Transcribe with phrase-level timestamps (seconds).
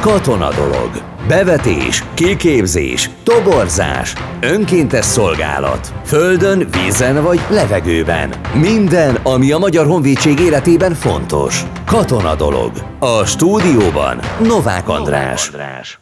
[0.00, 0.90] Katona dolog.
[1.28, 5.92] Bevetés, kiképzés, toborzás, önkéntes szolgálat.
[6.04, 8.30] Földön, vízen vagy levegőben.
[8.54, 11.62] Minden, ami a Magyar Honvédség életében fontos.
[11.86, 12.72] Katona dolog.
[12.98, 15.50] A stúdióban Novák András.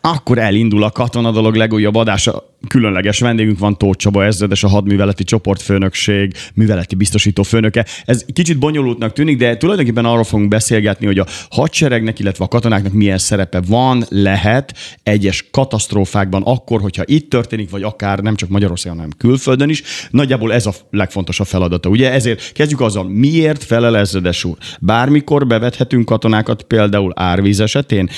[0.01, 2.43] Akkor elindul a katona dolog legújabb adása.
[2.67, 7.87] Különleges vendégünk van Tóth Csaba ezredes, a hadműveleti csoportfőnökség, műveleti biztosító főnöke.
[8.05, 12.93] Ez kicsit bonyolultnak tűnik, de tulajdonképpen arról fogunk beszélgetni, hogy a hadseregnek, illetve a katonáknak
[12.93, 18.97] milyen szerepe van, lehet egyes katasztrófákban, akkor, hogyha itt történik, vagy akár nem csak Magyarországon,
[18.99, 19.83] hanem külföldön is.
[20.11, 21.89] Nagyjából ez a legfontosabb feladata.
[21.89, 24.57] Ugye ezért kezdjük azzal, miért felel ezredes úr?
[24.81, 28.09] Bármikor bevethetünk katonákat, például árvíz esetén,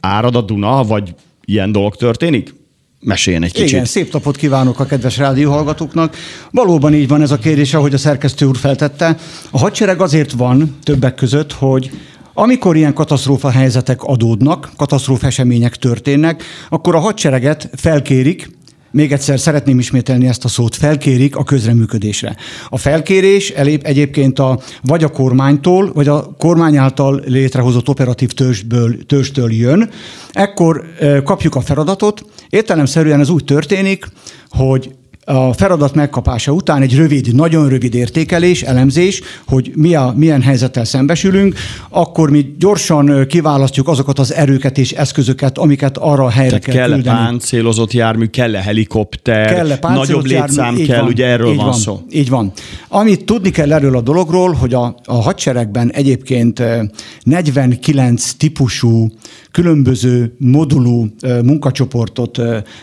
[0.00, 2.64] árad a Duna, vagy ilyen dolog történik?
[3.06, 3.68] Meséljen egy kicsit.
[3.68, 6.16] Igen, szép napot kívánok a kedves rádióhallgatóknak.
[6.50, 9.16] Valóban így van ez a kérdés, ahogy a szerkesztő úr feltette.
[9.50, 11.90] A hadsereg azért van többek között, hogy
[12.34, 18.50] amikor ilyen katasztrófa helyzetek adódnak, katasztrófa események történnek, akkor a hadsereget felkérik,
[18.90, 22.36] még egyszer szeretném ismételni ezt a szót, felkérik a közreműködésre.
[22.68, 29.06] A felkérés elég egyébként a, vagy a kormánytól, vagy a kormány által létrehozott operatív törzsből,
[29.06, 29.90] törzstől jön.
[30.32, 30.84] Ekkor
[31.24, 32.24] kapjuk a feladatot.
[32.50, 34.06] Értelemszerűen ez úgy történik,
[34.48, 34.94] hogy
[35.28, 40.84] a feladat megkapása után egy rövid, nagyon rövid értékelés, elemzés, hogy mi a, milyen helyzettel
[40.84, 41.54] szembesülünk,
[41.88, 46.74] akkor mi gyorsan kiválasztjuk azokat az erőket és eszközöket, amiket arra a helyre Tehát kell
[46.74, 47.16] kell küldeni.
[47.16, 50.46] páncélozott jármű, kell-e helikopter, Kell-e páncélos nagyobb jármű?
[50.46, 52.00] létszám Így kell, van, ugye erről így van, van szó.
[52.10, 52.52] Így van.
[52.88, 56.80] Amit tudni kell erről a dologról, hogy a, a hadseregben egyébként eh,
[57.22, 59.08] 49 típusú
[59.56, 61.06] különböző modulú
[61.44, 62.40] munkacsoportot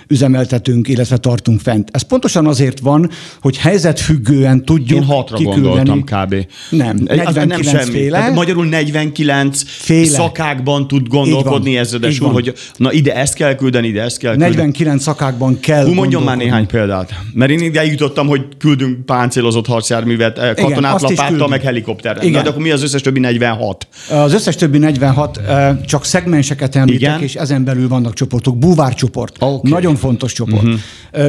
[0.08, 1.90] üzemeltetünk, illetve tartunk fent.
[1.92, 2.02] Ez
[2.34, 3.10] pontosan azért van,
[3.42, 5.68] hogy helyzetfüggően tudjuk Én hatra kiküldeni.
[5.68, 6.36] gondoltam kb.
[6.70, 7.92] Nem, Egy- az 49 nem semmi.
[7.98, 8.18] féle.
[8.18, 10.08] Hát magyarul 49 Féle.
[10.08, 12.32] szakákban tud gondolkodni úr, van.
[12.32, 14.52] hogy na ide ezt kell küldeni, ide ezt kell küldeni.
[14.56, 17.14] 49 szakákban kell Hú, mondjon már néhány példát.
[17.34, 22.24] Mert én ide jutottam, hogy küldünk páncélozott harcjárművet, eh, katonát is lapáttal, meg helikopterrel.
[22.24, 22.38] Igen.
[22.38, 23.88] Na, de akkor mi az összes többi 46?
[24.10, 27.22] Az összes többi 46 eh, csak szegmenseket említek, Igen.
[27.22, 28.58] és ezen belül vannak csoportok.
[28.58, 29.70] Búvárcsoport, Oké.
[29.70, 30.64] nagyon fontos csoport.
[30.64, 30.80] Uh-huh.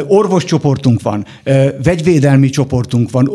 [0.07, 3.29] Orvoscsoportunk van, eh, vegyvédelmi csoportunk van,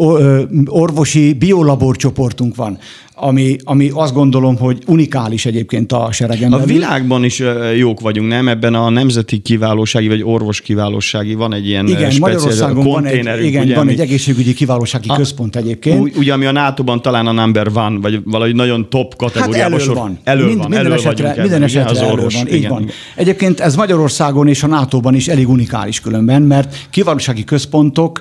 [0.68, 2.78] orvosi biolabor csoportunk van,
[3.20, 7.44] ami, ami azt gondolom, hogy unikális egyébként a seregen A világban is
[7.78, 8.48] jók vagyunk, nem?
[8.48, 13.64] Ebben a nemzeti kiválósági vagy orvos kiválósági van egy ilyen Igen, Magyarországon van egy, igen,
[13.64, 16.00] ugye, van egy egészségügyi kiválósági központ egyébként.
[16.00, 19.72] Úgy, ugye, ami a NATO-ban talán a number one, vagy valahogy nagyon top Hát kategóriában.
[19.72, 20.20] elől sor- van.
[20.24, 22.34] Elől Mind, van, minden elől esetre, vagyunk minden esetre az elől orvos.
[22.34, 22.48] van.
[22.48, 22.82] Így igen, van.
[22.82, 22.94] igen.
[23.16, 28.20] Egyébként ez Magyarországon és a NATO-ban is elég unikális különben, mert kiválósági központok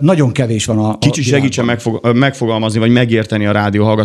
[0.00, 3.52] nagyon kevés van a a Kicsit segítsen megfog, megfogalmazni, vagy megérteni a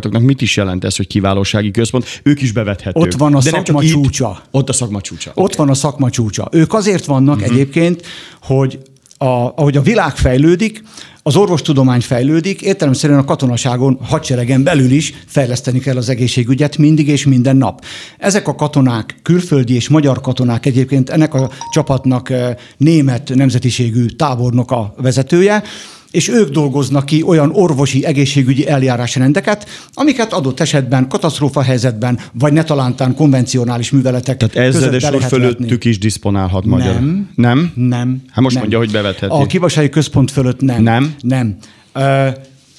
[0.10, 2.22] rádióhallgatóknak, mit is jelent ez, hogy kiválósági központ.
[2.24, 3.04] Ők is bevethetők.
[3.04, 4.42] Ott van a De szakma itt, csúcsa.
[4.52, 5.32] Ott a szakma csúcsa.
[5.36, 6.48] Ott van a szakma csúcsa.
[6.52, 7.54] Ők azért vannak uh-huh.
[7.54, 8.06] egyébként,
[8.42, 8.80] hogy
[9.18, 10.84] a, ahogy a világ fejlődik,
[11.24, 17.26] az orvostudomány fejlődik, értelemszerűen a katonaságon, hadseregen belül is fejleszteni kell az egészségügyet mindig és
[17.26, 17.84] minden nap.
[18.18, 24.72] Ezek a katonák, külföldi és magyar katonák egyébként, ennek a csapatnak eh, német nemzetiségű tábornok
[24.72, 25.64] a vezetője,
[26.12, 32.64] és ők dolgoznak ki olyan orvosi egészségügyi eljárásrendeket, amiket adott esetben katasztrófa helyzetben, vagy ne
[32.64, 35.90] talántán konvencionális műveletek Tehát úr lehet fölöttük vetni.
[35.90, 36.94] is disponálhat magyar.
[36.94, 37.30] Nem.
[37.36, 37.72] Nem?
[37.76, 38.22] Nem.
[38.30, 38.64] Hát most nem.
[38.64, 39.34] mondja, hogy bevetheti.
[39.34, 40.84] A kiválósági központ fölött nem.
[40.84, 41.16] Nem?
[41.22, 41.58] Nem.
[41.94, 42.28] Ö,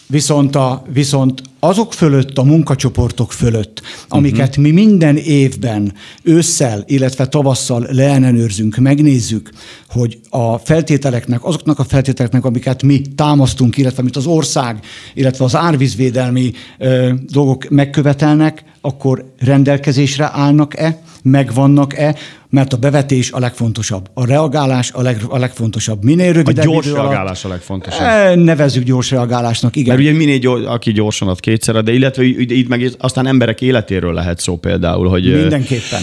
[0.06, 4.64] viszont, a, viszont azok fölött, a munkacsoportok fölött, amiket uh-huh.
[4.64, 9.50] mi minden évben ősszel, illetve tavasszal leellenőrzünk, megnézzük,
[9.88, 14.84] hogy a feltételeknek, azoknak a feltételeknek, amiket mi támasztunk, illetve amit az ország,
[15.14, 22.16] illetve az árvízvédelmi ö, dolgok megkövetelnek, akkor rendelkezésre állnak-e, megvannak-e,
[22.50, 24.10] mert a bevetés a legfontosabb.
[24.14, 26.04] A reagálás a, leg, a legfontosabb.
[26.04, 28.00] Minél A rövidebb gyors idő alatt- reagálás a legfontosabb.
[28.00, 29.96] E, Nevezzük gyors reagálásnak, igen.
[29.96, 34.12] Mert ugye minél gyors, aki gyorsan ad kétszer, de illetve így meg aztán emberek életéről
[34.12, 36.02] lehet szó például, hogy Mindenképpen.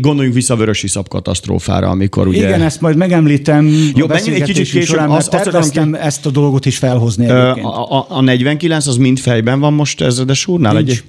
[0.00, 2.46] gondoljunk vissza a vörös iszap katasztrófára, amikor ugye...
[2.46, 6.26] Igen, ezt majd megemlítem Jó, a egy kicsit később, során, azt- azt akarom terveztem ezt
[6.26, 7.66] a dolgot is felhozni egyébként.
[7.66, 10.72] a, a, a 49 az mind fejben van most ezredes úrnál?
[10.72, 10.90] Nincs.
[10.90, 11.02] Egy,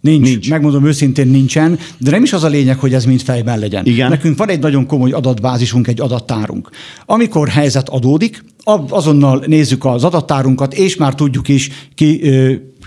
[0.00, 0.20] Nincs.
[0.20, 0.30] Nincs.
[0.30, 0.50] Nincs.
[0.50, 3.86] Megmondom őszintén nincsen, de nem is az a lényeg, hogy ez mind fejben legyen.
[3.86, 4.08] Igen.
[4.08, 6.68] Nekünk van egy nagyon komoly adatbázisunk, egy adattárunk.
[7.06, 8.44] Amikor helyzet adódik,
[8.88, 12.20] azonnal nézzük az adattárunkat, és már tudjuk is ki,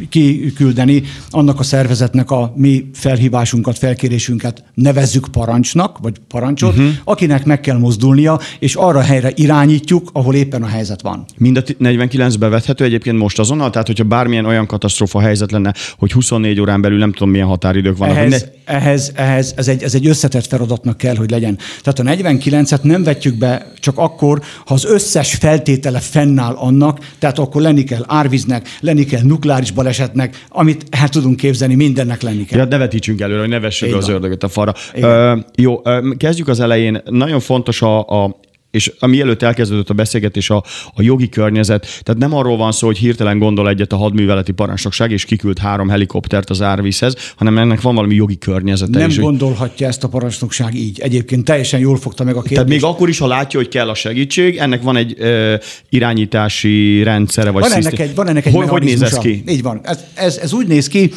[0.09, 6.91] kiküldeni annak a szervezetnek a mi felhívásunkat, felkérésünket nevezzük parancsnak, vagy parancsot, uh-huh.
[7.03, 11.25] akinek meg kell mozdulnia, és arra helyre irányítjuk, ahol éppen a helyzet van.
[11.37, 13.69] Mind a 49 bevethető egyébként most azonnal?
[13.69, 17.97] Tehát, hogyha bármilyen olyan katasztrófa helyzet lenne, hogy 24 órán belül nem tudom milyen határidők
[17.97, 18.15] vannak.
[18.15, 18.31] Ehhez,
[18.65, 18.73] ne...
[18.73, 21.57] ehhez, ehhez ez, egy, ez egy összetett feladatnak kell, hogy legyen.
[21.81, 27.39] Tehát a 49-et nem vetjük be csak akkor, ha az összes feltétele fennáll annak, tehát
[27.39, 32.59] akkor lenni kell árvíznek, lenni kell nukleáris balesetnek, amit el tudunk képzelni, mindennek lenni kell.
[32.59, 34.73] Ja, ne vetítsünk előre, hogy ne vessük az ördögöt a falra.
[34.93, 35.81] Ö, jó,
[36.17, 37.01] kezdjük az elején.
[37.05, 38.35] Nagyon fontos a, a
[38.73, 42.97] és mielőtt elkezdődött a beszélgetés a, a jogi környezet, tehát nem arról van szó, hogy
[42.97, 47.95] hirtelen gondol egyet a hadműveleti parancsnokság, és kiküld három helikoptert az árvízhez, hanem ennek van
[47.95, 49.19] valami jogi környezete Nem is.
[49.19, 50.99] gondolhatja ezt a parancsnokság így.
[50.99, 52.61] Egyébként teljesen jól fogta meg a kérdést.
[52.61, 55.55] Tehát még akkor is, ha látja, hogy kell a segítség, ennek van egy ö,
[55.89, 59.43] irányítási rendszere, vagy van ennek egy, van ennek egy hogy, hogy néz ez ki?
[59.47, 59.79] Így van.
[59.83, 61.11] Ez, ez, ez úgy néz ki,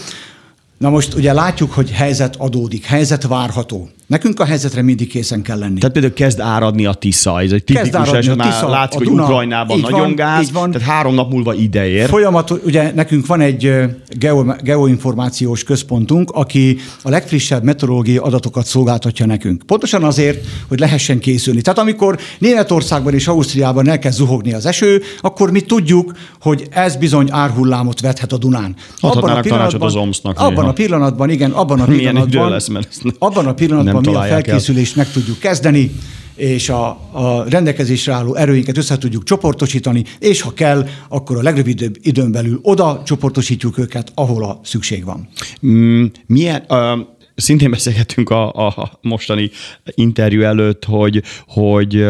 [0.79, 3.89] Na most ugye látjuk, hogy helyzet adódik, helyzet várható.
[4.07, 5.79] Nekünk a helyzetre mindig készen kell lenni.
[5.79, 9.25] Tehát például kezd áradni a Tisza, ez egy tipikus eset, már Tisza, látszik, hogy Duna,
[9.25, 10.71] Ukrajnában nagyon van, gáz, van.
[10.71, 12.09] tehát három nap múlva ideér.
[12.09, 13.73] Folyamat, ugye nekünk van egy
[14.09, 19.63] geo, geoinformációs központunk, aki a legfrissebb meteorológiai adatokat szolgáltatja nekünk.
[19.63, 21.61] Pontosan azért, hogy lehessen készülni.
[21.61, 27.29] Tehát amikor Németországban és Ausztriában elkezd zuhogni az eső, akkor mi tudjuk, hogy ez bizony
[27.31, 28.75] árhullámot vethet a Dunán.
[29.01, 33.55] Abban a pillanatban, az abban a pillanatban, igen, abban a pillanatban, lesz, mert abban a
[33.55, 35.05] pillanatban mi a felkészülést el.
[35.05, 35.91] meg tudjuk kezdeni,
[36.35, 41.95] és a, a rendelkezésre álló erőinket össze tudjuk csoportosítani, és ha kell, akkor a legrövidebb
[42.03, 45.29] időn belül oda csoportosítjuk őket, ahol a szükség van.
[45.67, 46.99] Mm, milyen, uh,
[47.35, 49.51] szintén beszélgetünk a, a mostani
[49.85, 52.05] interjú előtt, hogy, hogy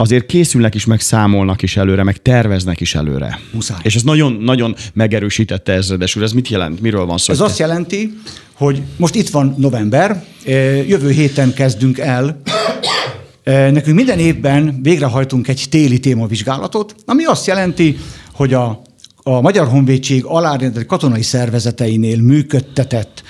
[0.00, 3.38] azért készülnek is, meg számolnak is előre, meg terveznek is előre.
[3.52, 3.78] Muszáj.
[3.82, 6.22] És ez nagyon-nagyon megerősítette ezredes úr.
[6.22, 6.80] Ez mit jelent?
[6.80, 7.32] Miről van szó?
[7.32, 8.18] Ez azt jelenti,
[8.52, 10.24] hogy most itt van november,
[10.86, 12.42] jövő héten kezdünk el
[13.44, 17.98] Nekünk minden évben végrehajtunk egy téli témavizsgálatot, ami azt jelenti,
[18.32, 18.82] hogy a,
[19.22, 23.22] a Magyar Honvédség alárendelt katonai szervezeteinél működtetett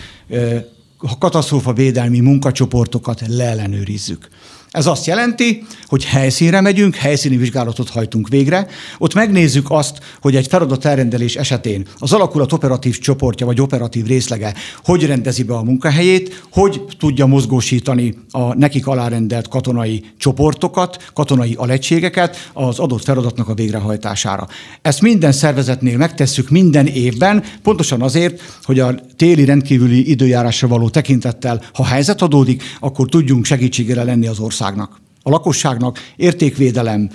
[1.19, 4.29] katasztrófa védelmi munkacsoportokat leellenőrizzük.
[4.71, 8.67] Ez azt jelenti, hogy helyszínre megyünk, helyszíni vizsgálatot hajtunk végre,
[8.99, 14.55] ott megnézzük azt, hogy egy feladat elrendelés esetén az alakulat operatív csoportja vagy operatív részlege
[14.85, 22.51] hogy rendezi be a munkahelyét, hogy tudja mozgósítani a nekik alárendelt katonai csoportokat, katonai alegységeket
[22.53, 24.49] az adott feladatnak a végrehajtására.
[24.83, 31.63] Ezt minden szervezetnél megtesszük minden évben, pontosan azért, hogy a téli rendkívüli időjárásra való tekintettel,
[31.73, 37.11] ha helyzet adódik, akkor tudjunk segítségére lenni az ország országnak a lakosságnak értékvédelem,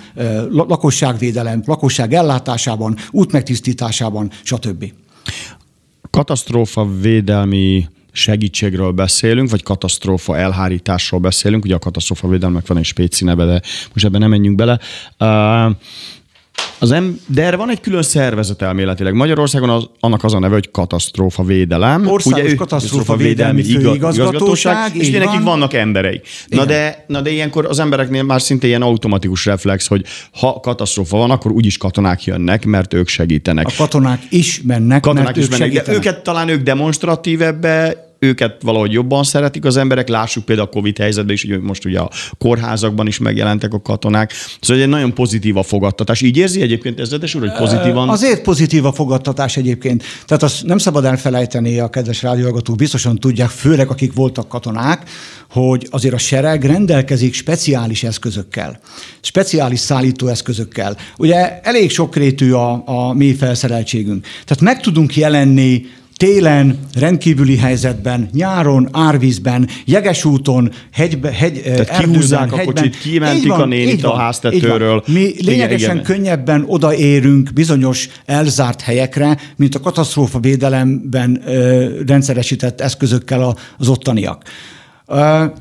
[0.50, 4.92] lakosságvédelem, lakosság ellátásában, útmegtisztításában, stb.
[6.10, 13.24] Katasztrófa védelmi segítségről beszélünk, vagy katasztrófa elhárításról beszélünk, ugye a katasztrófa védelmek van egy spéci
[13.24, 13.60] neve, de
[13.92, 14.78] most ebben nem menjünk bele.
[15.18, 15.76] Uh,
[16.78, 19.14] az em, de erre van egy külön szervezet elméletileg.
[19.14, 22.06] Magyarországon az, annak az a neve, hogy katasztrófa védelem.
[22.06, 24.96] Országos Ugye, katasztrófa védelmi főigazgatóság.
[24.96, 26.26] És ugye nekik vannak embereik.
[26.46, 31.16] Na de, na de ilyenkor az embereknél már szinte ilyen automatikus reflex, hogy ha katasztrófa
[31.16, 33.66] van, akkor úgyis katonák jönnek, mert ők segítenek.
[33.66, 36.00] A katonák is mennek, katonák mert is ők mennek, segítenek.
[36.00, 40.08] De őket talán ők demonstratívebbe őket valahogy jobban szeretik az emberek.
[40.08, 44.32] Lássuk például a Covid helyzetben is, hogy most ugye a kórházakban is megjelentek a katonák.
[44.60, 46.20] Szóval egy nagyon pozitív a fogadtatás.
[46.20, 48.08] Így érzi egyébként ezredes úr, hogy pozitívan?
[48.08, 50.02] Azért pozitív a fogadtatás egyébként.
[50.26, 55.10] Tehát azt nem szabad elfelejteni, a kedves rádióhallgatók biztosan tudják, főleg akik voltak katonák,
[55.50, 58.80] hogy azért a sereg rendelkezik speciális eszközökkel,
[59.20, 60.96] speciális szállítóeszközökkel.
[61.18, 64.26] Ugye elég sokrétű a, a mi felszereltségünk.
[64.44, 65.86] Tehát meg tudunk jelenni
[66.16, 72.60] télen, rendkívüli helyzetben, nyáron, árvízben, jeges úton, hegybe, hegy, Tehát erdőben, kihúzzák hegyben.
[72.60, 75.02] a kocsit, kimentik van, a nénit a háztetőről.
[75.06, 83.56] Mi lényegesen igen, könnyebben odaérünk bizonyos elzárt helyekre, mint a katasztrófa védelemben ö, rendszeresített eszközökkel
[83.78, 84.44] az ottaniak.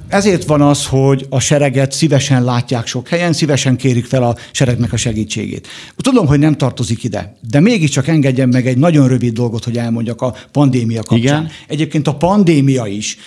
[0.08, 4.94] Ezért van az, hogy a sereget szívesen látják sok helyen, szívesen kérik fel a seregnek
[4.94, 5.68] a segítségét.
[5.98, 10.22] Tudom, hogy nem tartozik ide, de mégiscsak engedjen meg egy nagyon rövid dolgot, hogy elmondjak
[10.22, 11.20] a pandémia kapcsán.
[11.20, 11.50] Igen?
[11.68, 13.18] Egyébként a pandémia is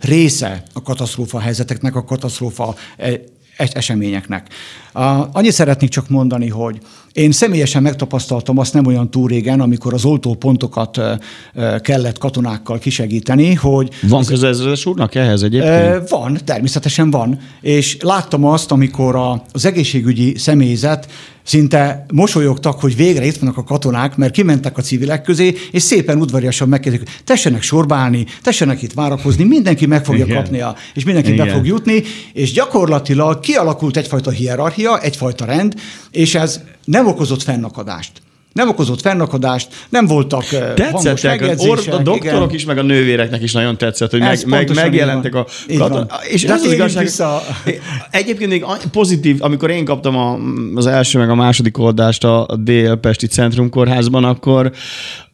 [0.00, 2.74] része a katasztrófa helyzeteknek, a katasztrófa
[3.56, 4.46] eseményeknek.
[5.32, 6.78] Annyit szeretnék csak mondani, hogy
[7.12, 11.00] Én személyesen megtapasztaltam azt nem olyan túl régen, amikor az oltópontokat
[11.80, 13.88] kellett katonákkal kisegíteni, hogy...
[14.08, 16.08] Van közezredes úrnak ehhez egyébként?
[16.08, 17.38] Van, természetesen van.
[17.60, 21.10] És láttam azt, amikor az egészségügyi személyzet
[21.42, 26.20] szinte mosolyogtak, hogy végre itt vannak a katonák, mert kimentek a civilek közé, és szépen
[26.20, 30.36] udvariasan megkérdezik, tessenek sorbálni, tessenek itt várakozni, mindenki meg fogja Igen.
[30.36, 31.46] kapnia, és mindenki Igen.
[31.46, 35.74] be fog jutni, és gyakorlatilag kialakult egyfajta hierarchia, egyfajta rend,
[36.10, 38.12] és ez nem okozott fennakadást.
[38.52, 40.44] Nem okozott fennakadást, nem voltak
[40.74, 41.50] Tetszettek, a,
[41.94, 42.50] a doktorok igen.
[42.50, 45.46] is, meg a nővéreknek is nagyon tetszett, hogy meg, meg, megjelentek a
[45.78, 46.10] katon...
[46.30, 47.42] És ez az igazság, vissza...
[48.10, 50.38] egyébként még pozitív, amikor én kaptam a,
[50.74, 54.72] az első meg a második oldást a, a Dél-Pesti Centrum Kórházban, akkor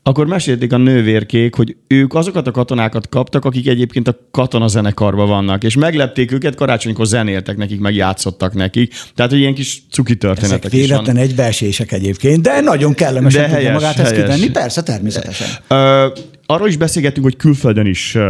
[0.02, 5.64] akkor mesélték a nővérkék, hogy ők azokat a katonákat kaptak, akik egyébként a katonazenekarban vannak,
[5.64, 8.94] és meglepték őket, karácsonykor zenéltek nekik, meg játszottak nekik.
[9.14, 13.72] Tehát, hogy ilyen kis cuki történetek Ezek véletlen egybeesések egyébként, de nagyon kellemesen de helyes,
[13.72, 14.10] magát helyes.
[14.10, 14.50] ezt kivenni.
[14.50, 15.48] Persze, természetesen.
[15.68, 16.06] Ö,
[16.46, 18.22] arról is beszélgetünk, hogy külföldön is uh,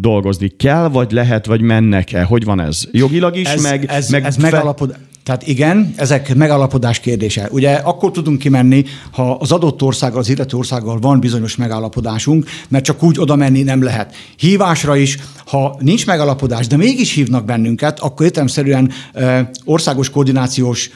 [0.00, 2.22] dolgozni kell, vagy lehet, vagy mennek-e?
[2.22, 2.82] Hogy van ez?
[2.92, 3.84] Jogilag is, ez, meg...
[3.88, 4.40] Ez, meg ez fe...
[4.40, 4.96] megalapod...
[5.22, 7.48] Tehát igen, ezek megállapodás kérdése.
[7.50, 12.84] Ugye akkor tudunk kimenni, ha az adott országgal, az illető országgal van bizonyos megállapodásunk, mert
[12.84, 14.14] csak úgy oda menni nem lehet.
[14.36, 18.90] Hívásra is, ha nincs megállapodás, de mégis hívnak bennünket, akkor értelemszerűen
[19.64, 20.90] országos koordinációs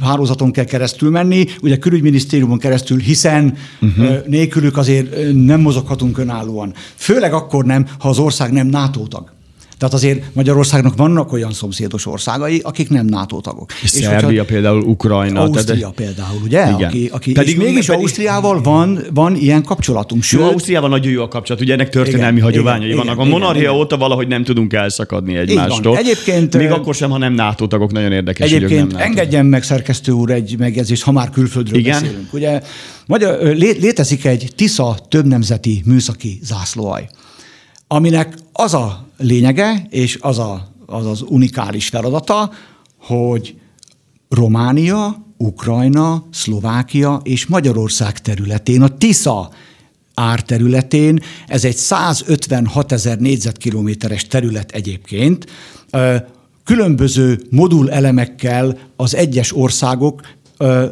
[0.00, 4.26] hálózaton kell keresztül menni, ugye külügyminisztériumon keresztül, hiszen uh-huh.
[4.26, 6.74] nélkülük azért nem mozoghatunk önállóan.
[6.94, 9.32] Főleg akkor nem, ha az ország nem NATO tag.
[9.78, 13.72] Tehát azért Magyarországnak vannak olyan szomszédos országai, akik nem NATO tagok.
[13.82, 15.40] És, és Szerbia hogyha, például, Ukrajna.
[15.40, 16.70] Ausztria tehát, például, ugye?
[16.70, 16.88] Igen.
[16.88, 20.22] Aki, aki, pedig, és mégis pedig, Ausztriával van, van ilyen kapcsolatunk.
[20.22, 23.18] Sőt, jó, Ausztriával nagyon jó a kapcsolat, ugye ennek történelmi igen, hagyományai igen, vannak.
[23.18, 25.96] A monarchia igen, óta valahogy nem tudunk elszakadni egymástól.
[25.96, 28.52] Egyébként, Még akkor sem, ha nem NATO tagok, nagyon érdekes.
[28.52, 32.00] Egyébként nem engedjen meg szerkesztő úr egy megjegyzést, ha már külföldről igen?
[32.00, 32.32] beszélünk.
[32.32, 32.60] Ugye
[33.06, 37.06] Magyar, létezik egy Tisza többnemzeti műszaki zászlóaj
[37.94, 42.50] aminek az a lényege, és az a, az, az unikális feladata,
[42.98, 43.58] hogy
[44.28, 49.50] Románia, Ukrajna, Szlovákia és Magyarország területén, a Tisza
[50.14, 55.46] árterületén, ez egy 156 ezer négyzetkilométeres terület egyébként,
[56.64, 60.20] különböző modulelemekkel az egyes országok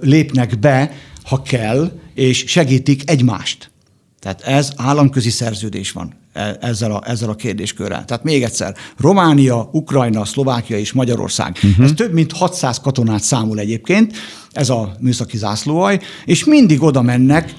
[0.00, 3.70] lépnek be, ha kell, és segítik egymást.
[4.18, 6.21] Tehát ez államközi szerződés van
[6.60, 8.04] ezzel a, ezzel a kérdéskörrel.
[8.04, 11.58] Tehát még egyszer, Románia, Ukrajna, Szlovákia és Magyarország.
[11.62, 11.84] Uh-huh.
[11.84, 14.16] Ez több mint 600 katonát számol egyébként,
[14.50, 17.54] ez a műszaki zászlóaj, és mindig oda mennek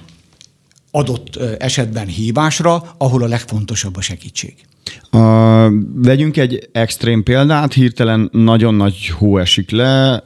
[0.91, 4.55] adott esetben hívásra, ahol a legfontosabb a segítség.
[5.11, 10.23] Uh, vegyünk egy extrém példát, hirtelen nagyon nagy hó esik le,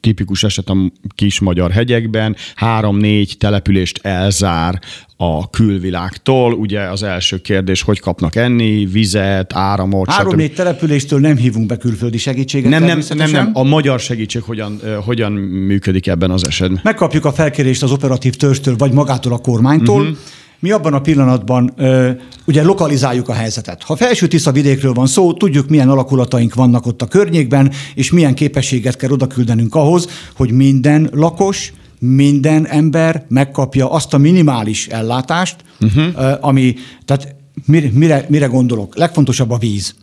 [0.00, 0.76] tipikus eset a
[1.14, 4.80] kis magyar hegyekben, három-négy települést elzár
[5.16, 6.52] a külvilágtól.
[6.52, 12.18] Ugye az első kérdés, hogy kapnak enni, vizet, áramot, Három-négy településtől nem hívunk be külföldi
[12.18, 12.70] segítséget.
[12.70, 13.50] Nem, nem, nem, nem.
[13.52, 16.80] A magyar segítség hogyan, hogyan működik ebben az esetben?
[16.82, 20.00] Megkapjuk a felkérést az operatív törstől, vagy magától a kormánytól.
[20.00, 20.16] Uh-huh
[20.60, 22.10] mi abban a pillanatban ö,
[22.46, 23.82] ugye lokalizáljuk a helyzetet.
[23.82, 28.34] Ha felső Tisza vidékről van szó, tudjuk, milyen alakulataink vannak ott a környékben, és milyen
[28.34, 35.56] képességet kell oda küldenünk ahhoz, hogy minden lakos, minden ember megkapja azt a minimális ellátást,
[35.80, 36.38] uh-huh.
[36.40, 36.74] ami,
[37.04, 38.96] tehát mire, mire, mire gondolok?
[38.96, 39.94] Legfontosabb a víz.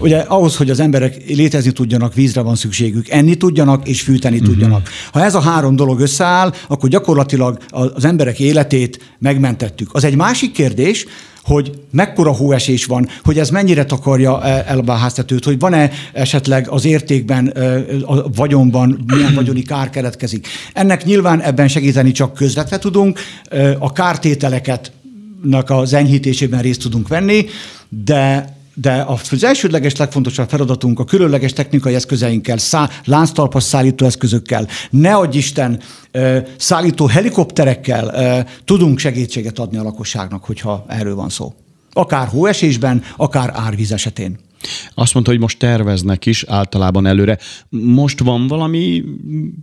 [0.00, 4.50] Ugye ahhoz, hogy az emberek létezni tudjanak, vízre van szükségük, enni tudjanak és fűteni uh-huh.
[4.50, 4.88] tudjanak.
[5.12, 9.94] Ha ez a három dolog összeáll, akkor gyakorlatilag az emberek életét megmentettük.
[9.94, 11.06] Az egy másik kérdés,
[11.42, 16.84] hogy mekkora hóesés van, hogy ez mennyire takarja el a háztetőt, hogy van-e esetleg az
[16.84, 17.46] értékben,
[18.06, 20.46] a vagyonban milyen vagyoni kár keletkezik.
[20.72, 23.18] Ennek nyilván ebben segíteni csak közvetve tudunk,
[23.78, 24.92] a kártételeket
[25.66, 27.44] az enyhítésében részt tudunk venni,
[27.88, 35.14] de de az elsődleges legfontosabb feladatunk a különleges technikai eszközeinkkel, szá, lánctalpas szállító eszközökkel, ne
[35.14, 35.80] adj Isten,
[36.56, 41.54] szállító helikopterekkel tudunk segítséget adni a lakosságnak, hogyha erről van szó.
[41.92, 44.38] Akár hóesésben, akár árvíz esetén.
[44.94, 47.38] Azt mondta, hogy most terveznek is általában előre.
[47.68, 49.04] Most van valami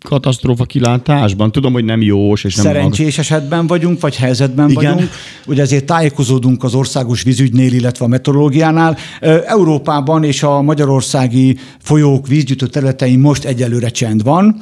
[0.06, 1.52] katasztrófa kilátásban?
[1.52, 3.20] Tudom, hogy nem jós és nem Szerencsés maga...
[3.20, 4.94] esetben vagyunk, vagy helyzetben Igen.
[4.94, 5.12] vagyunk.
[5.46, 8.98] Ugye ezért tájékozódunk az országos vízügynél, illetve a meteorológiánál.
[9.46, 14.62] Európában és a magyarországi folyók vízgyűjtő területein most egyelőre csend van.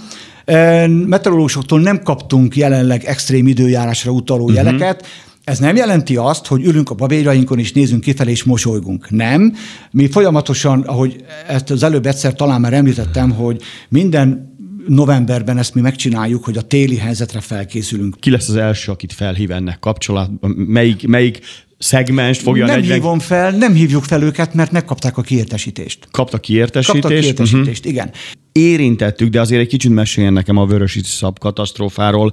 [1.07, 4.55] Meteorológusoktól nem kaptunk jelenleg extrém időjárásra utaló uh-huh.
[4.55, 5.05] jeleket,
[5.45, 9.09] ez nem jelenti azt, hogy ülünk a babérjainkon és nézünk kifelé és mosolygunk.
[9.09, 9.53] Nem.
[9.91, 14.53] Mi folyamatosan, ahogy ezt az előbb egyszer talán már említettem, hogy minden
[14.87, 18.15] novemberben ezt mi megcsináljuk, hogy a téli helyzetre felkészülünk.
[18.19, 20.51] Ki lesz az első, akit felhív ennek kapcsolatban?
[20.51, 21.39] Melyik, melyik
[21.77, 22.95] szegmens fogja nem 40...
[22.95, 26.07] hívom fel, nem hívjuk fel őket, mert megkapták a kiértesítést.
[26.11, 27.01] Kapta kiértesítést?
[27.01, 27.91] Kaptak kiértesítést, uh-huh.
[27.91, 28.11] igen.
[28.59, 32.31] Érintettük, de azért egy kicsit meséljen nekem a vörösi szab katasztrófáról.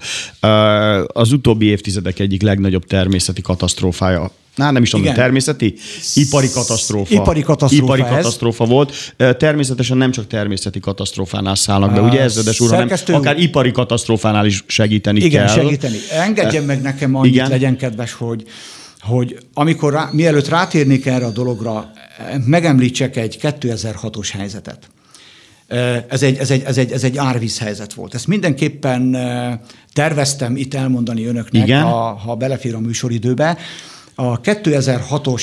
[1.07, 5.17] Az utóbbi évtizedek egyik legnagyobb természeti katasztrófája Na, nem is tudom, Igen.
[5.17, 5.75] természeti?
[6.14, 7.14] Ipari katasztrófa.
[7.14, 9.14] Ipari katasztrófa Ipari katasztrófa volt.
[9.17, 14.64] Természetesen nem csak természeti katasztrófánál szállnak be, ugye ezredes úr, hanem akár ipari katasztrófánál is
[14.67, 15.55] segíteni Igen, kell.
[15.55, 15.97] Igen, segíteni.
[16.11, 17.49] Engedjen meg nekem annyit, Igen.
[17.49, 18.45] legyen kedves, hogy
[19.00, 21.91] hogy amikor rá, mielőtt rátérnék erre a dologra,
[22.47, 24.88] megemlítsek egy 2006-os helyzetet.
[26.09, 28.14] Ez egy, ez, egy, ez, egy, ez egy árvíz helyzet volt.
[28.14, 29.17] Ezt mindenképpen
[29.93, 31.83] terveztem itt elmondani önöknek, Igen?
[31.83, 33.57] Ha, ha belefér a műsoridőbe.
[34.14, 35.43] A 2006-os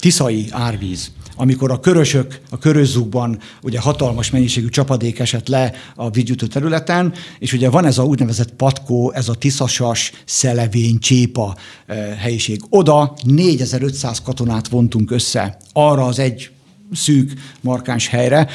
[0.00, 6.46] Tiszai árvíz, amikor a körösök a körözzukban ugye hatalmas mennyiségű csapadék esett le a vízgyűjtő
[6.46, 11.56] területen, és ugye van ez a úgynevezett patkó, ez a tiszasas, szelevény, csépa
[11.86, 12.60] eh, helyiség.
[12.68, 16.50] Oda 4500 katonát vontunk össze arra az egy
[16.92, 18.48] szűk, markáns helyre,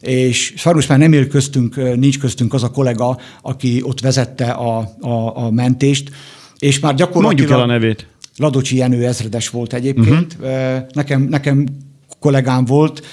[0.00, 4.78] és sajnos már nem él köztünk, nincs köztünk az a kollega, aki ott vezette a,
[5.00, 6.10] a, a mentést,
[6.58, 7.38] és már gyakorlatilag...
[7.38, 8.06] Mondjuk el a nevét.
[8.36, 10.36] Ladocsi Jenő ezredes volt egyébként.
[10.40, 10.76] Uh-huh.
[10.92, 11.66] Nekem, nekem
[12.18, 13.06] kollégám volt,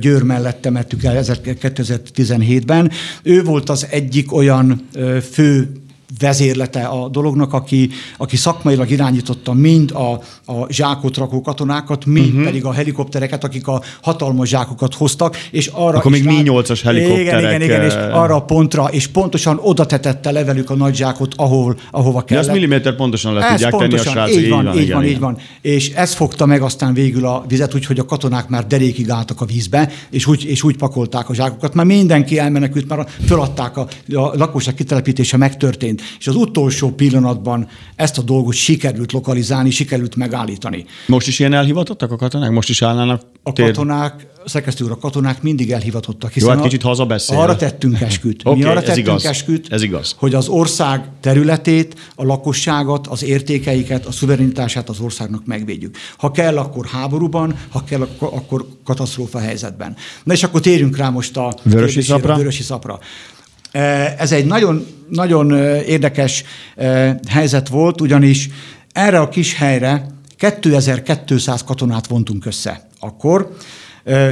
[0.00, 2.90] Győr mellett temettük el 2017-ben.
[3.22, 4.88] Ő volt az egyik olyan
[5.30, 5.72] fő
[6.18, 10.12] vezérlete a dolognak, aki, aki szakmailag irányította mind a,
[10.52, 12.44] a zsákot rakó katonákat, mind uh-huh.
[12.44, 17.20] pedig a helikoptereket, akik a hatalmas zsákokat hoztak, és arra Akkor még mi 8-as helikopterek.
[17.20, 21.34] Igen, igen, igen, és arra a pontra, és pontosan oda tetette levelük a nagy zsákot,
[21.36, 22.44] ahol, ahova kellett.
[22.44, 24.42] De azt milliméter pontosan le tudják pontosan, tenni a srác.
[24.42, 25.38] Így van, így van, így van, így van.
[25.60, 29.44] És ez fogta meg aztán végül a vizet, úgyhogy a katonák már derékig álltak a
[29.44, 31.74] vízbe, és úgy, és úgy pakolták a zsákokat.
[31.74, 38.18] Már mindenki elmenekült, már föladták, a, a lakosság kitelepítése megtörtént és az utolsó pillanatban ezt
[38.18, 40.84] a dolgot sikerült lokalizálni, sikerült megállítani.
[41.06, 42.50] Most is ilyen elhivatottak a katonák?
[42.50, 43.66] Most is állnának A tér...
[43.66, 46.32] katonák, szerkesztő a katonák mindig elhivatottak.
[46.32, 47.38] Hiszen Jó, hát kicsit hazabeszél.
[47.38, 48.40] Arra tettünk esküt.
[48.44, 49.24] okay, Mi arra ez tettünk igaz.
[49.24, 50.14] esküt, ez igaz.
[50.18, 55.96] hogy az ország területét, a lakosságot, az értékeiket, a szuverenitását az országnak megvédjük.
[56.16, 59.96] Ha kell, akkor háborúban, ha kell, akkor katasztrófa helyzetben.
[60.24, 62.36] Na és akkor térjünk rá most a vörösi szapra.
[62.36, 62.98] Vörösi szapra.
[64.18, 65.52] Ez egy nagyon, nagyon
[65.86, 66.44] érdekes
[67.28, 68.48] helyzet volt, ugyanis
[68.92, 73.56] erre a kis helyre 2200 katonát vontunk össze akkor.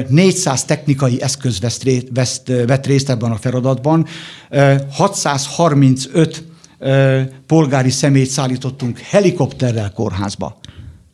[0.08, 1.60] 400 technikai eszköz
[2.66, 4.06] vett részt ebben a feladatban,
[4.90, 6.44] 635
[7.46, 10.60] polgári szemét szállítottunk helikopterrel kórházba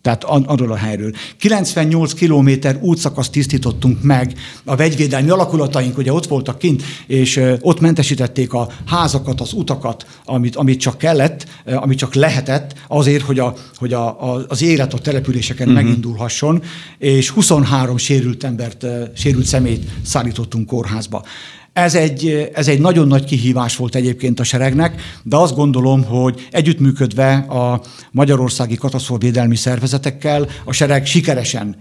[0.02, 1.12] tehát arról a helyről.
[1.38, 4.32] 98 kilométer útszakaszt tisztítottunk meg,
[4.64, 10.56] a vegyvédelmi alakulataink ugye ott voltak kint, és ott mentesítették a házakat, az utakat, amit,
[10.56, 14.98] amit csak kellett, amit csak lehetett, azért, hogy, a, hogy a, a, az élet a
[14.98, 15.82] településeken uh-huh.
[15.82, 16.62] megindulhasson,
[16.98, 21.24] és 23 sérült embert, sérült szemét szállítottunk kórházba.
[21.72, 26.48] Ez egy, ez egy nagyon nagy kihívás volt egyébként a seregnek, de azt gondolom, hogy
[26.50, 31.76] együttműködve a magyarországi katasztrófvédelmi szervezetekkel a sereg sikeresen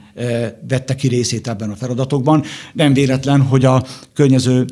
[0.68, 2.44] vette ki részét ebben a feladatokban.
[2.74, 4.66] Nem véletlen, hogy a környező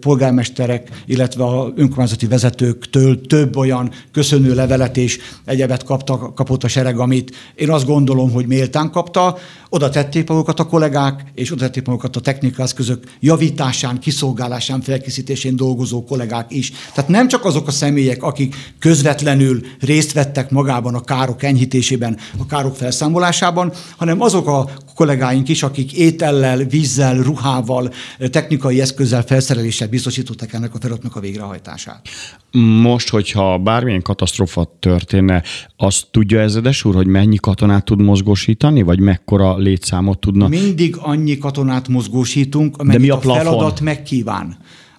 [0.00, 6.98] polgármesterek, illetve a önkormányzati vezetőktől több olyan köszönő levelet és egyebet kapta, kapott a sereg,
[6.98, 9.38] amit én azt gondolom, hogy méltán kapta.
[9.68, 15.56] Oda tették magukat a kollégák, és oda tették magukat a technikázközök javításán, kiszolgálásán, gyártásán, felkészítésén
[15.56, 16.72] dolgozó kollégák is.
[16.94, 22.46] Tehát nem csak azok a személyek, akik közvetlenül részt vettek magában a károk enyhítésében, a
[22.46, 27.92] károk felszámolásában, hanem azok a kollégáink is, akik étellel, vízzel, ruhával,
[28.30, 32.08] technikai eszközzel, felszereléssel biztosították ennek a feladatnak a végrehajtását.
[32.82, 35.42] Most, hogyha bármilyen katasztrófa történne,
[35.76, 40.48] azt tudja ezedes úr, hogy mennyi katonát tud mozgósítani, vagy mekkora létszámot tudna?
[40.48, 44.39] Mindig annyi katonát mozgósítunk, amennyit De mi a, a feladat megkíván.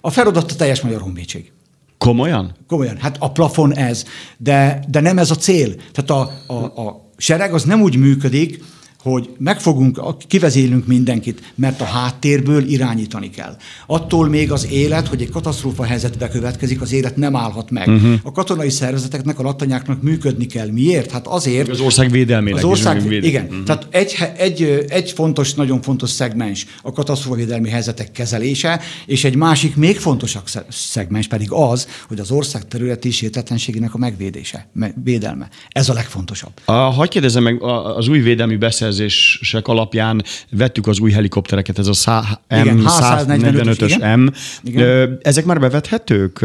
[0.00, 1.52] A feladat a teljes Magyar Honvédség.
[1.98, 2.54] Komolyan?
[2.66, 2.96] Komolyan.
[2.96, 4.04] Hát a plafon ez,
[4.36, 5.74] de, de nem ez a cél.
[5.92, 8.64] Tehát a, a, a sereg az nem úgy működik,
[9.02, 13.56] hogy megfogunk, kivezélünk mindenkit, mert a háttérből irányítani kell.
[13.86, 17.88] Attól még az élet, hogy egy katasztrófa helyzet bekövetkezik, az élet nem állhat meg.
[17.88, 18.14] Uh-huh.
[18.22, 20.70] A katonai szervezeteknek, a latanyáknak működni kell.
[20.70, 21.10] Miért?
[21.10, 21.68] Hát azért...
[21.68, 22.58] Az ország védelmének.
[22.58, 23.26] Az ország, védelmi.
[23.26, 23.44] igen.
[23.44, 23.62] Uh-huh.
[23.62, 29.76] Tehát egy, egy, egy fontos, nagyon fontos szegmens a katasztrófavédelmi helyzetek kezelése, és egy másik,
[29.76, 34.68] még fontosabb szegmens pedig az, hogy az ország területi sértetlenségének a megvédése,
[35.04, 35.48] védelme.
[35.68, 36.52] Ez a legfontosabb.
[36.64, 37.62] A, hagyj kérdezem meg,
[37.96, 43.92] az új védelmi beszerzés visszajelzések alapján vettük az új helikoptereket, ez a szá- Igen, M145-ös
[43.96, 44.18] igen.
[44.20, 44.28] M.
[44.64, 45.18] Igen.
[45.22, 46.40] Ezek már bevethetők?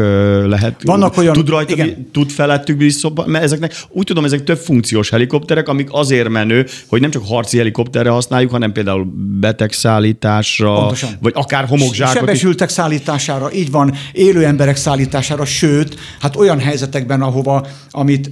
[0.46, 2.10] Lehet, Vannak olyan- Tud rajta, igen.
[2.12, 7.00] tud felettük vissza, mert ezeknek úgy tudom, ezek több funkciós helikopterek, amik azért menő, hogy
[7.00, 9.04] nem csak harci helikopterre használjuk, hanem például
[9.40, 11.10] betegszállításra, Pontosan.
[11.20, 12.16] vagy akár homokzsákot.
[12.18, 18.30] Sebesültek szállítására, így van, élő emberek szállítására, sőt, hát olyan helyzetekben, ahova, amit,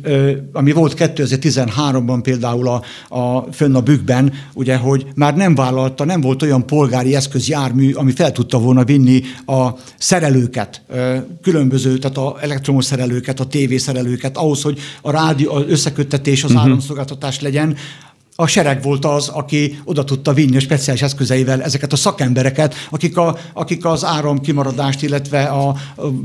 [0.52, 2.82] ami volt 2013-ban például a,
[3.18, 8.12] a, fönn a bükkben, ugye, hogy már nem vállalta, nem volt olyan polgári eszközjármű, ami
[8.12, 10.82] fel tudta volna vinni a szerelőket,
[11.42, 16.66] különböző, tehát a elektromos szerelőket, a tévészerelőket, ahhoz, hogy a rádió, az összeköttetés, az uh-huh.
[16.66, 17.76] áramszolgáltatás legyen,
[18.36, 23.16] a sereg volt az, aki oda tudta vinni a speciális eszközeivel ezeket a szakembereket, akik,
[23.16, 25.74] a, akik az áram kimaradást, illetve a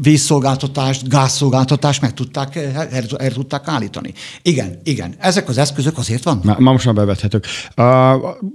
[0.02, 4.13] vízszolgáltatást, gázszolgáltatást meg tudták, el, el tudták állítani.
[4.41, 6.43] Igen, igen, ezek az eszközök azért vannak.
[6.43, 7.45] Na, ma most már bevethetők.
[7.78, 7.86] Uh,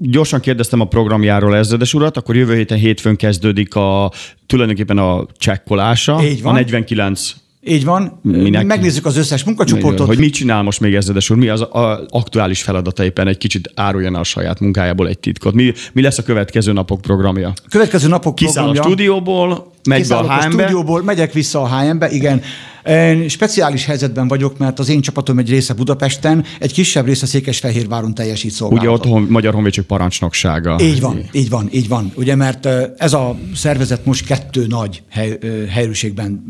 [0.01, 4.13] gyorsan kérdeztem a programjáról ezredes urat, akkor jövő héten hétfőn kezdődik a
[4.47, 6.25] tulajdonképpen a csekkolása.
[6.25, 6.55] Így van.
[6.55, 7.35] A 49
[7.69, 8.67] Így van, Minek?
[8.67, 10.07] megnézzük az összes munkacsoportot.
[10.07, 11.37] Hogy mit csinál most még ezredes úr?
[11.37, 13.29] Mi az a aktuális feladata éppen?
[13.29, 15.55] Egy kicsit áruljon a saját munkájából egy titkot.
[15.55, 17.53] Mi, mi lesz a következő napok programja?
[17.71, 20.63] Következő napok Kiszáll a programja- stúdióból, megy be Kiszállok a a HM-be.
[20.63, 22.43] stúdióból, megyek vissza a HM-be, igen.
[22.87, 28.15] Én speciális helyzetben vagyok, mert az én csapatom egy része Budapesten, egy kisebb része Székesfehérváron
[28.15, 29.07] teljesít Ugye szolgálatot.
[29.07, 30.79] ott a Magyar Honvédség parancsnoksága.
[30.81, 32.13] Így van, így van, így van.
[32.15, 36.45] Ugye, mert ez a szervezet most kettő nagy hely, helyőrségben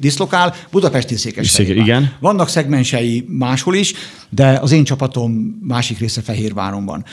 [0.00, 1.76] diszlokál, Budapesti Székesfehérvár.
[1.76, 2.12] Széke- igen.
[2.20, 3.92] Vannak szegmensei máshol is,
[4.30, 7.04] de az én csapatom másik része Fehérváron van.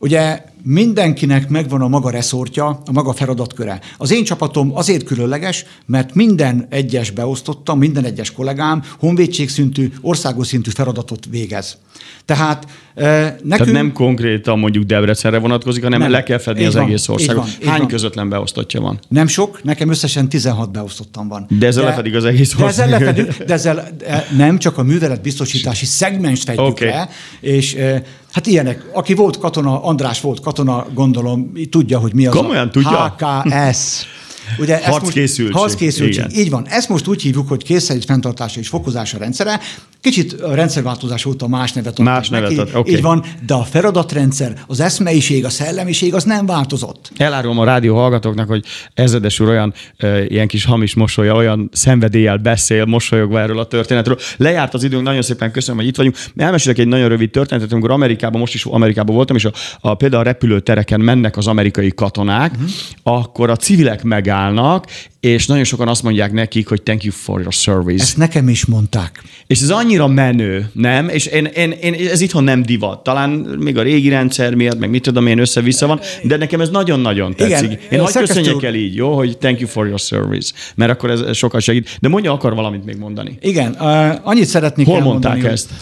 [0.00, 3.80] Ugye mindenkinek megvan a maga reszortja, a maga feladatköre.
[3.96, 10.70] Az én csapatom azért különleges, mert minden egyes beosztottam, minden egyes kollégám honvédségszintű, országos szintű
[10.70, 11.78] feladatot végez.
[12.24, 13.48] Tehát eh, nekünk...
[13.48, 16.10] Tehát nem konkrétan mondjuk Debrecenre vonatkozik, hanem Nem.
[16.10, 17.44] le kell fedni Így az van, egész országot.
[17.44, 17.88] van, Hány van.
[17.88, 18.98] közvetlen beosztottja van?
[19.08, 21.46] Nem sok, nekem összesen 16 beosztottam van.
[21.58, 23.06] De ezzel lefedik az egész De ezzel országot.
[23.06, 23.88] lefedünk, de ezzel
[24.36, 26.86] nem csak a műveletbiztosítási szegmens fedjük Oké.
[26.86, 26.98] okay.
[26.98, 27.08] le,
[27.40, 28.84] és eh, hát ilyenek.
[28.92, 30.47] Aki volt katona, András volt katona,
[30.94, 33.14] gondolom, tudja, hogy mi az Komolyan a tudja?
[33.16, 33.78] HKS.
[34.58, 35.56] Ugye Harckészültség.
[35.56, 36.24] Harckészültség.
[36.36, 36.66] Így van.
[36.68, 39.60] Ezt most úgy hívjuk, hogy készszerűt fenntartása és fokozása rendszere.
[40.08, 42.70] Kicsit a rendszerváltozás óta más nevet adtak Más nevet neki.
[42.74, 42.92] oké.
[42.92, 47.10] Így van, de a feladatrendszer, az eszmeiség, a szellemiség az nem változott.
[47.16, 52.36] Elárulom a rádió hallgatóknak, hogy ezredes úr olyan e, ilyen kis hamis mosolya, olyan szenvedéllyel
[52.36, 54.18] beszél, mosolyogva erről a történetről.
[54.36, 56.16] Lejárt az időnk, nagyon szépen köszönöm, hogy itt vagyunk.
[56.36, 60.22] Elmesélek egy nagyon rövid történetet, amikor Amerikában, most is Amerikában voltam, és a, a, például
[60.22, 62.68] a repülőtereken mennek az amerikai katonák, uh-huh.
[63.02, 64.84] akkor a civilek megállnak,
[65.20, 68.02] és nagyon sokan azt mondják nekik, hogy thank you for your service.
[68.02, 69.22] Ezt nekem is mondták.
[69.46, 71.08] És ez annyira menő, nem?
[71.08, 73.02] És én, én, én, ez itthon nem divat.
[73.02, 76.68] Talán még a régi rendszer miatt, meg mit tudom én, össze-vissza van, de nekem ez
[76.68, 77.70] nagyon-nagyon tetszik.
[77.70, 81.10] Igen, én hagyd köszönjek el így, jó, hogy thank you for your service, mert akkor
[81.10, 81.96] ez, sokat segít.
[82.00, 83.38] De mondja, akar valamit még mondani.
[83.40, 85.74] Igen, uh, annyit szeretnék Hol elmondani, mondták hogy,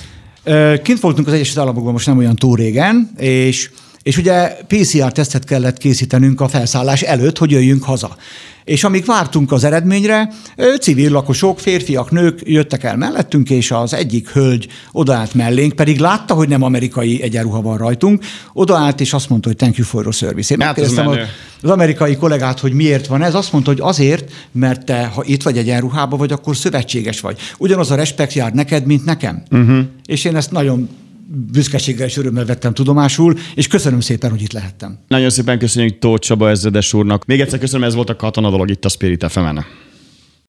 [0.47, 0.83] ezt?
[0.83, 3.71] Kint voltunk az Egyesült Államokban most nem olyan túl régen, és,
[4.07, 8.17] és ugye PCR-tesztet kellett készítenünk a felszállás előtt, hogy jöjjünk haza.
[8.65, 10.33] És amíg vártunk az eredményre,
[10.81, 16.35] civil lakosok, férfiak, nők jöttek el mellettünk, és az egyik hölgy odaállt mellénk, pedig látta,
[16.35, 20.15] hogy nem amerikai egyenruha van rajtunk, odaállt, és azt mondta, hogy thank you for your
[20.15, 20.55] service.
[20.55, 21.29] Én Hát ez megkérdeztem menő.
[21.63, 25.23] a- az amerikai kollégát, hogy miért van ez, azt mondta, hogy azért, mert te, ha
[25.25, 27.39] itt vagy egyenruhában vagy, akkor szövetséges vagy.
[27.59, 29.43] Ugyanaz a respekt jár neked, mint nekem.
[29.51, 29.79] Uh-huh.
[30.07, 30.89] És én ezt nagyon
[31.29, 34.99] büszkeséggel és örömmel vettem tudomásul, és köszönöm szépen, hogy itt lehettem.
[35.09, 37.25] Nagyon szépen köszönjük Tóth Csaba ezredes úrnak.
[37.25, 39.86] Még egyszer köszönöm, ez volt a katona dolog itt a Spirit fm -en.